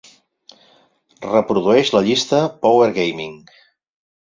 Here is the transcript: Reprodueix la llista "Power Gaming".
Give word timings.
Reprodueix 1.33 1.93
la 1.97 2.03
llista 2.09 2.41
"Power 2.65 2.91
Gaming". 2.99 3.39